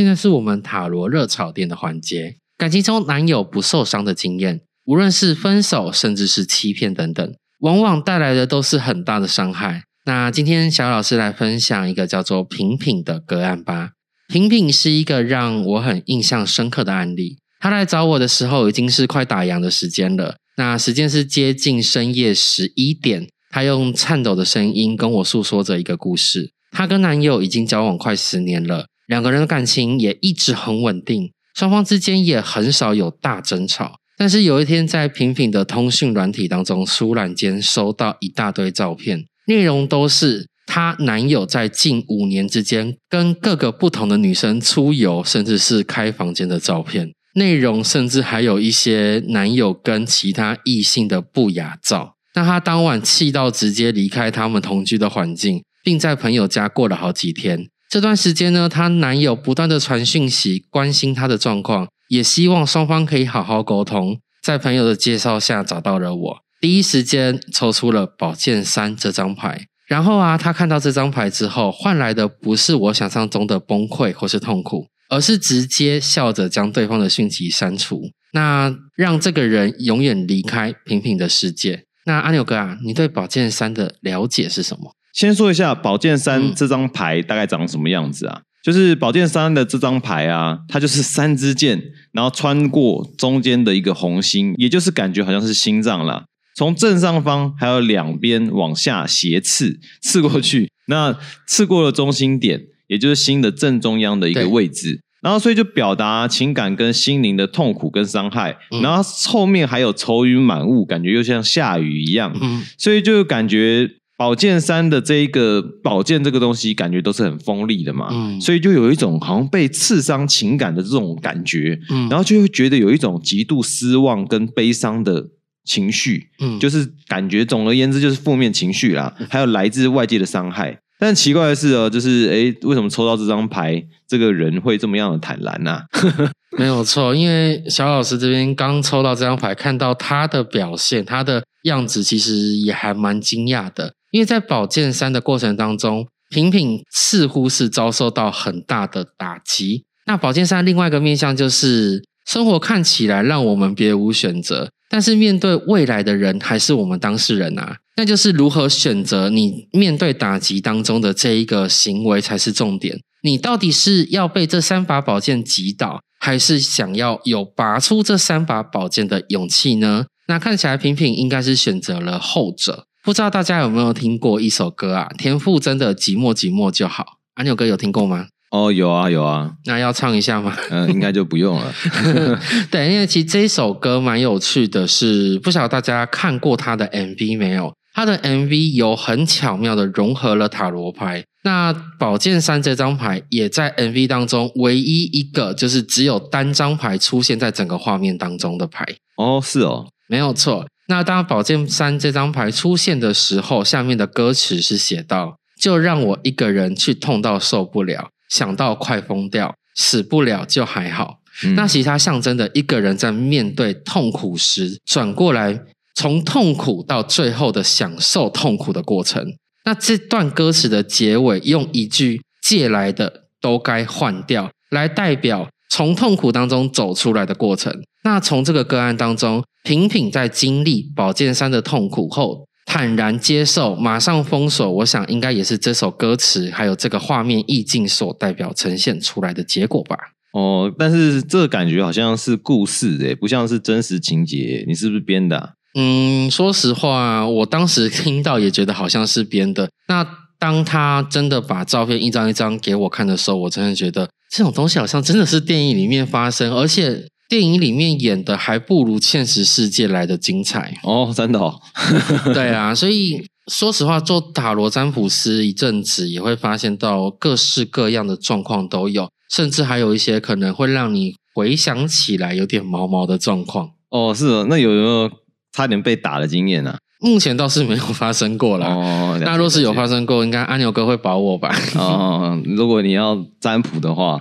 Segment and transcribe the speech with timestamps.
[0.00, 9.82] 现在是我们塔罗热炒店的环节，感情中男友不受伤的经验，无论是分手，甚至是欺骗等等，往往带来的都是很大的伤害。
[10.06, 13.90] 那今天小老师来分享一个叫做平平的个案吧。
[14.26, 17.36] 平平是一个让我很印象深刻的案例。
[17.60, 23.28] 他来找我的时候已经是快打烊的时间了，那时间是接近深夜十一点。
[23.50, 26.52] 他用颤抖的声音跟我诉说着一个故事。
[26.70, 33.96] 她跟男友已经交往快十年了，两个人的感情也一直很稳定，双方之间也很少有大争吵。
[34.16, 40.46] 但是有一天，在平平的通讯软体当中，突然间收到一大堆照片，内容都是。
[40.66, 52.14] 她男友在近五年之间跟各个不同的女生出游，甚至是开房间的照片，内容甚至还有一些男友跟其他异性的不雅照。
[52.36, 57.66] 那她当晚气到直接离开他们同居的环境，并在朋友家过了好几天。
[57.90, 64.20] 这段时间呢，她男友不断的传讯息，关心她的状况，也希望双方可以好好沟通。
[64.40, 69.66] 在朋友的介绍下，找到了我，第一时间抽出了宝剑三这张牌。
[69.88, 81.86] 然后啊，他看到这张牌之后，换来的不是我想象中的崩溃或是痛苦，而是直接笑着将对方的讯息删除，那让这个人永远离开平平的世界。
[82.06, 84.94] 那阿牛哥啊，你对宝剑三的了解是什么？
[85.12, 88.40] 先说一下宝剑三这张牌大概长什么样子啊？
[88.62, 96.24] 就是宝剑三的这张牌啊，它就是三支箭，然后穿过中间的一个红心，也就是感觉好像是心脏啦。
[96.54, 112.34] 从正上方还有两边往下斜刺刺过去，那刺过了中心点，也就是心的正中央的一个位置，然后所以就表达情感跟心灵的痛苦跟伤害，然后后面还有愁云满雾，感觉又像下雨一样，
[112.76, 113.88] 所以就感觉
[114.20, 125.28] 宝剑三的这一个宝剑这个东西，感觉都是很锋利的嘛，所以就有一种好像被刺伤情感的这种感觉，然后就会觉得有一种极度失望跟悲伤的。
[125.62, 130.76] 情绪，嗯，就是感觉，总而言之就是负面情绪啦，还有来自外界的伤害。
[130.98, 135.82] 但奇怪的是哦，就是哎，为什么抽到这张牌，这个人会这么样的坦然呢？
[136.58, 143.92] 没有错，因为小老师这边刚抽到这张牌，看到他的表现，他的样子其实也还蛮惊讶的。
[144.10, 149.84] 因为在宝剑三的过程当中，平平似乎是遭受到很大的打击。
[150.06, 154.70] 那宝剑三另外一个面向就是，生活看起来让我们别无选择。
[154.88, 162.98] 但是面对未来的人还是我们当事人啊，那就是如何选择你面对打击当中的这一个行为才是重点。
[163.22, 170.06] 你到底是要被这三把宝剑击倒，还是想要有拔出这三把宝剑的勇气呢？
[170.26, 172.86] 那看起来平平应该是选择了后者。
[173.02, 175.08] 不知道大家有没有听过一首歌啊？
[175.16, 177.02] 田馥甄的《寂寞寂寞就好》，
[177.34, 178.26] 阿牛哥有听过吗？
[178.50, 180.54] 哦，有啊，有啊，那要唱一下吗？
[180.70, 181.72] 嗯，应该就不用了。
[182.70, 187.72] 对，因为其实这一首歌蛮有趣的，是不晓得大家看过他的 MV 没有？
[187.94, 198.84] 他的 MV 有很巧妙的融合了塔罗牌，那宝剑三这张牌也在 MV 当中唯一一个就是只有单张牌出现在整个画面当中的牌。
[199.16, 200.66] 哦，是哦，没有错。
[200.90, 211.20] 那当宝剑三这张牌出现的时候，下面的歌词是写到：“就让我一个人去痛到受不了。”想到快疯掉，死不了就还好。
[211.54, 215.62] 那其实它象征的一个人在面对痛苦时，转过来
[215.94, 219.34] 从痛苦到最后的享受痛苦的过程。
[219.64, 227.74] 那这段歌词的结尾用一句“借来的都该换掉”来代表从痛苦当中走出来的过程。
[228.04, 232.44] 那从这个个案当中，平平在经历宝剑三的痛苦后。
[232.66, 234.70] 坦然接受，马上封锁。
[234.70, 239.96] 我想应该也是这首歌词还有这个画面意境所代表呈现出来的结果吧。
[240.32, 244.64] 哦，但是这个感觉好像是故事诶，不像是真实情节。
[244.68, 245.54] 你是不是编的？
[245.74, 249.68] 嗯，说实话，我当时听到也觉得好像是编的。
[249.88, 250.06] 那
[250.38, 257.08] 当他真的把照片一张一张给我看的时候，我真的觉得这种东西好像真的是电影里面发生，而且。
[257.30, 261.60] 电影里面演的还不如现实世界来的精彩哦，真的哦，
[262.34, 273.70] 对啊，所以说实话，做塔罗占卜师一阵子，也会发现到各式各样的状况都有，甚至还有一些可能会让你回想起来有点毛毛的状况。
[273.90, 275.08] 哦，是哦，那有没有
[275.52, 276.78] 差点被打的经验呢？
[277.00, 278.66] 目前倒是没有发生过啦。
[278.68, 281.54] 哦，那若是有发生过，应该阿牛哥会保我吧？
[281.74, 284.20] 哦，如果你要占卜的话，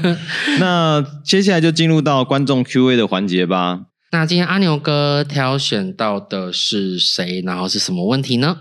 [0.60, 3.80] 那接下来就进入到观众 Q&A 的环节吧。
[4.12, 7.42] 那今天阿牛哥挑选到的是谁？
[7.46, 8.56] 然后是什么问题呢？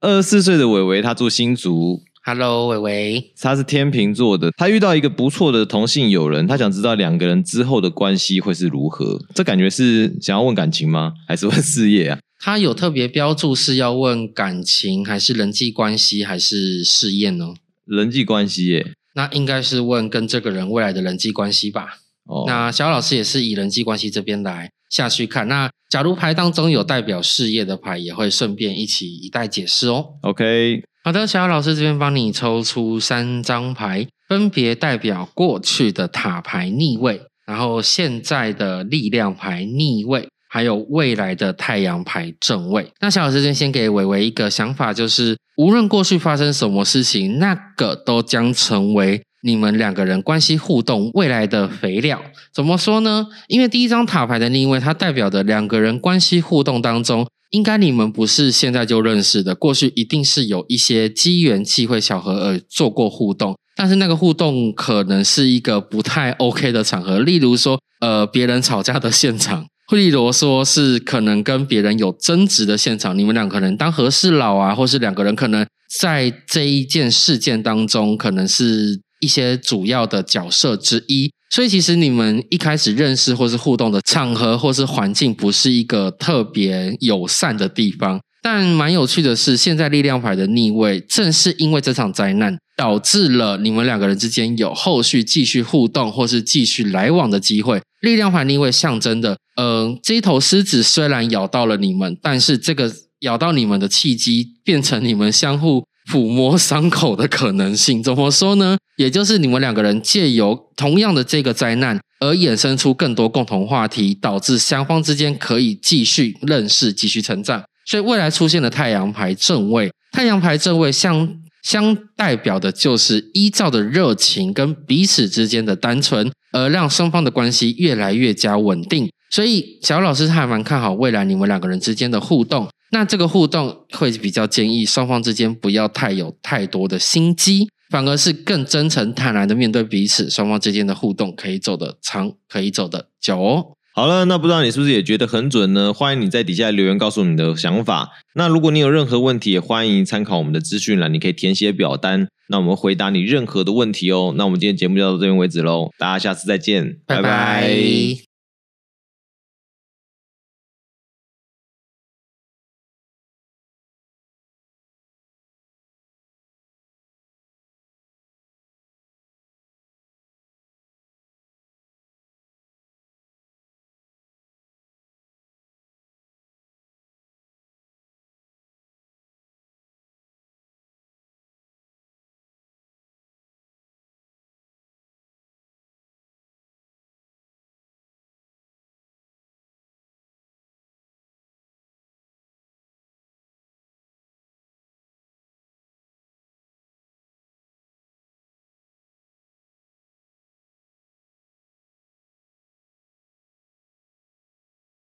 [0.00, 9.20] 二十四岁的伟伟，他住新竹，Hello，伟伟，他是天秤座的，他遇到一个不错的同性友人，他想知道两个人之后的关系会是如何。
[9.34, 11.12] 这感觉是想要问感情吗？
[11.26, 12.18] 还是问事业啊？
[12.38, 17.54] 他有特别标注是要问感情，还是人际关系，还是事业呢？
[17.84, 18.92] 人际关系耶。
[19.14, 21.98] 那应该是问跟这个人未来的人际关系吧。
[22.24, 25.48] 哦，那小老师也是以人际关系这边来下去看。
[25.48, 30.14] 那假如牌当中有代表事业的牌，也会顺便一起一带解释哦。
[30.20, 42.90] OK，好的，小老师这边帮你抽出三张牌，分别代表过去的塔牌逆位，然后现在的力量牌逆位，还有未来的太阳牌正位。
[43.00, 52.22] 那小老师这边先给伟伟一个想法，就是无论过去发生什么事情，那个都将成为你们两个人关系互动未来的肥料。
[52.52, 53.26] 怎么说呢？
[53.46, 57.26] 因为第一张塔牌的逆位，它代表的两个人关系互动当中。
[57.50, 75.66] 应该你们不是现在就认识的，过去一定是有一些机缘、机会、巧合而做过互动，但是那个互动可能是一个不太 OK 的场合，例如说，呃，别人吵架的现场，惠利罗说是可能跟别人有争执的现场，你们俩可能当和事佬啊，或是两个人可能
[75.98, 81.32] 在这一件事件当中，可能是一些主要的角色之一。
[81.50, 88.20] 所以其实你们一开始认识或是互动的场合或是环境，不是一个特别友善的地方。
[88.50, 97.82] 但蛮有趣的是，现在力量牌的逆位，正是因为这场灾难，导致了你们两个人之间有后续继续互动或是继续来往的机会。
[98.00, 102.90] 力量牌逆位象征的，嗯、这一头狮子虽然咬到了你们，但是这个
[103.20, 108.02] 咬到你们的契机，变成你们相互抚摸伤口的可能性。
[108.02, 108.78] 怎么说呢？
[108.96, 117.62] 也就是你们两个人借由同样的这个灾难，而衍生出更多共同话题，导致双方之间可以继续认识、继续成长。
[117.88, 121.26] 所以未来出现的太阳牌正位，太阳牌正位相
[121.62, 129.10] 相代表的就是依照的热情跟彼此之间的单纯，而让双方的关系越来越加稳定。
[129.30, 132.68] 所以小老师还蛮看好未来你们两个人之间的互动。
[132.90, 143.66] 那这个互动会比较建议双方之间不要太有太多的心机，反而是更真诚坦然的面对彼此，双方之间的互动可以走得长，可以走得久哦。
[143.98, 145.92] 好了，那不知道你是不是也觉得很准呢？
[145.92, 148.10] 欢迎你在底下留言告诉你的想法。
[148.32, 154.32] 那如果你有任何问题，也欢迎参考我们的资讯栏，你可以填写表单，那我们回答你任何的问题哦。
[154.36, 158.27] 那我们今天节目就到这边为止喽，大家下次再见，拜拜